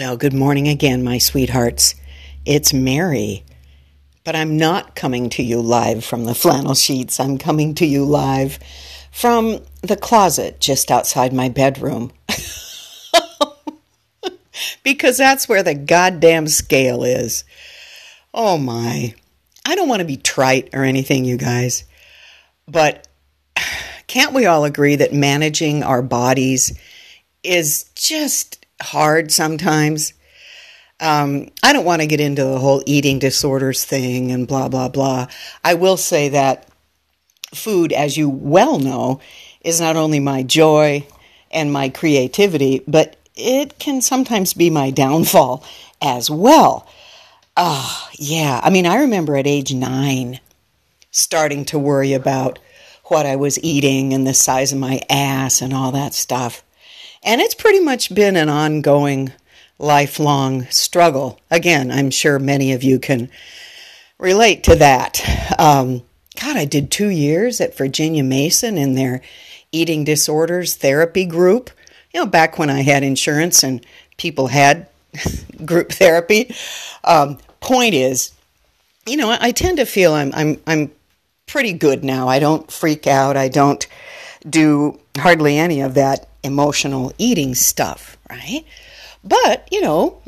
[0.00, 1.94] Well, good morning again, my sweethearts.
[2.46, 3.44] It's Mary.
[4.24, 7.20] But I'm not coming to you live from the flannel sheets.
[7.20, 8.58] I'm coming to you live
[9.12, 12.12] from the closet just outside my bedroom.
[14.82, 17.44] because that's where the goddamn scale is.
[18.32, 19.14] Oh my.
[19.66, 21.84] I don't want to be trite or anything, you guys.
[22.66, 23.06] But
[24.06, 26.72] can't we all agree that managing our bodies
[27.42, 30.14] is just hard sometimes.
[31.00, 34.88] Um, I don't want to get into the whole eating disorders thing and blah, blah,
[34.88, 35.28] blah.
[35.64, 36.68] I will say that
[37.54, 39.20] food, as you well know,
[39.62, 41.06] is not only my joy
[41.50, 45.64] and my creativity, but it can sometimes be my downfall
[46.02, 46.86] as well.
[47.56, 48.60] Ah, yeah.
[48.62, 50.40] I mean, I remember at age nine
[51.10, 52.58] starting to worry about
[53.04, 56.62] what I was eating and the size of my ass and all that stuff.
[57.22, 59.32] And it's pretty much been an ongoing,
[59.78, 61.38] lifelong struggle.
[61.50, 63.30] Again, I'm sure many of you can
[64.18, 65.54] relate to that.
[65.58, 66.02] Um,
[66.40, 69.20] God, I did two years at Virginia Mason in their
[69.70, 71.70] eating disorders therapy group.
[72.14, 73.84] You know, back when I had insurance and
[74.16, 74.88] people had
[75.64, 76.54] group therapy.
[77.04, 78.32] Um, point is,
[79.06, 80.90] you know, I tend to feel I'm I'm I'm
[81.46, 82.28] pretty good now.
[82.28, 83.36] I don't freak out.
[83.36, 83.86] I don't
[84.48, 88.64] do hardly any of that emotional eating stuff, right?
[89.22, 90.22] But, you know,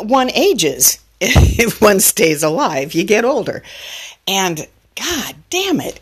[0.00, 3.62] one ages if one stays alive, you get older.
[4.26, 6.00] And god damn it,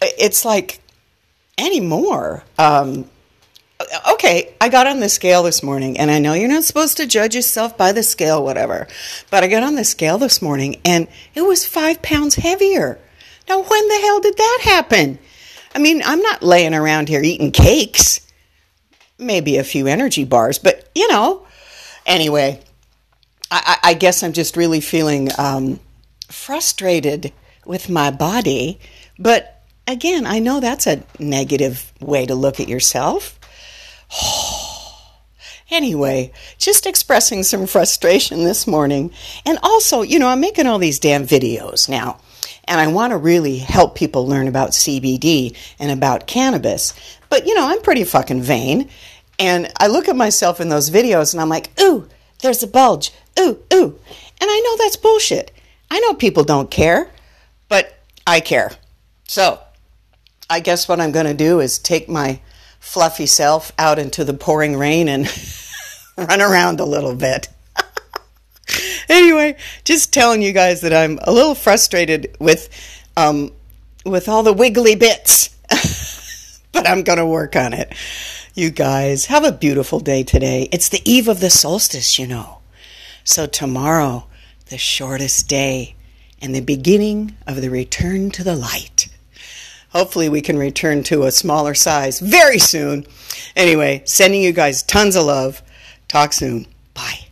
[0.00, 0.80] it's like
[1.56, 2.42] anymore.
[2.58, 3.08] Um,
[4.12, 7.06] okay, I got on the scale this morning, and I know you're not supposed to
[7.06, 8.88] judge yourself by the scale, whatever,
[9.30, 12.98] but I got on the scale this morning and it was five pounds heavier.
[13.48, 15.18] Now, when the hell did that happen?
[15.74, 18.20] I mean, I'm not laying around here eating cakes
[19.20, 21.46] maybe a few energy bars, but you know,
[22.06, 22.60] anyway,
[23.50, 25.80] I, I guess I'm just really feeling um,
[26.28, 27.32] frustrated
[27.66, 28.80] with my body.
[29.18, 33.38] But again, I know that's a negative way to look at yourself.
[35.70, 39.12] anyway, just expressing some frustration this morning.
[39.44, 42.20] And also, you know, I'm making all these damn videos now.
[42.70, 46.94] And I want to really help people learn about CBD and about cannabis.
[47.28, 48.88] But, you know, I'm pretty fucking vain.
[49.40, 52.08] And I look at myself in those videos and I'm like, ooh,
[52.42, 53.10] there's a bulge.
[53.40, 53.98] Ooh, ooh.
[54.40, 55.50] And I know that's bullshit.
[55.90, 57.10] I know people don't care,
[57.68, 58.70] but I care.
[59.26, 59.60] So
[60.48, 62.40] I guess what I'm going to do is take my
[62.78, 65.28] fluffy self out into the pouring rain and
[66.16, 67.48] run around a little bit.
[69.10, 72.68] Anyway, just telling you guys that I'm a little frustrated with
[73.16, 73.52] um,
[74.04, 75.50] with all the wiggly bits,
[76.72, 77.94] but I'm going to work on it.
[78.54, 80.68] You guys, have a beautiful day today.
[80.72, 82.58] It's the eve of the solstice, you know.
[83.24, 84.26] So, tomorrow,
[84.66, 85.94] the shortest day
[86.40, 89.08] and the beginning of the return to the light.
[89.90, 93.06] Hopefully, we can return to a smaller size very soon.
[93.54, 95.62] Anyway, sending you guys tons of love.
[96.08, 96.66] Talk soon.
[96.94, 97.29] Bye.